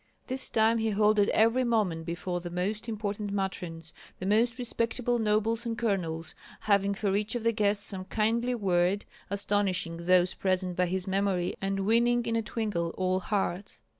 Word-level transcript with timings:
This 0.25 0.49
time 0.49 0.79
he 0.79 0.89
halted 0.89 1.29
every 1.29 1.63
moment 1.63 2.07
before 2.07 2.39
the 2.39 2.49
most 2.49 2.89
important 2.89 3.29
matrons, 3.31 3.93
the 4.17 4.25
most 4.25 4.57
respectable 4.57 5.19
nobles 5.19 5.63
and 5.63 5.77
colonels, 5.77 6.33
having 6.61 6.95
for 6.95 7.15
each 7.15 7.35
of 7.35 7.43
the 7.43 7.51
guests 7.51 7.85
some 7.85 8.05
kindly 8.05 8.55
word, 8.55 9.05
astonishing 9.29 9.97
those 10.07 10.33
present 10.33 10.75
by 10.75 10.87
his 10.87 11.05
memory 11.05 11.53
and 11.61 11.81
winning 11.81 12.25
in 12.25 12.35
a 12.35 12.41
twinkle 12.41 12.95
all 12.97 13.19
hearts. 13.19 13.83